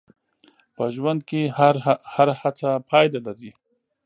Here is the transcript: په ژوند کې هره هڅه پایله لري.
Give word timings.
په 0.75 0.83
ژوند 0.95 1.19
کې 1.29 1.41
هره 2.15 2.33
هڅه 2.41 2.69
پایله 2.89 3.19
لري. 3.27 3.51